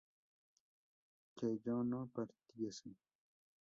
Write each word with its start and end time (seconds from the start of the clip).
que 1.35 1.59
yo 1.63 1.83
no 1.83 1.99
partiese 2.15 2.91